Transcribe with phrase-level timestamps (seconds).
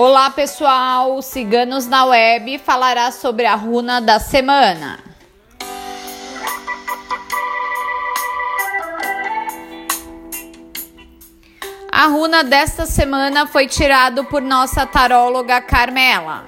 [0.00, 5.00] Olá pessoal, Ciganos na Web falará sobre a runa da semana.
[11.90, 16.44] A runa desta semana foi tirado por nossa taróloga Carmela.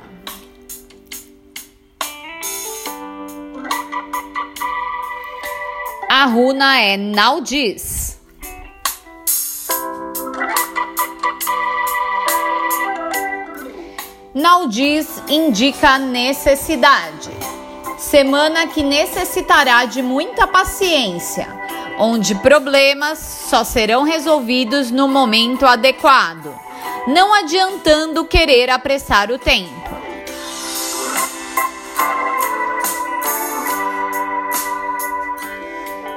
[6.08, 8.19] A runa é Naldis.
[14.32, 17.30] Naldis indica necessidade.
[17.98, 21.48] Semana que necessitará de muita paciência,
[21.98, 26.54] onde problemas só serão resolvidos no momento adequado,
[27.08, 29.90] não adiantando querer apressar o tempo.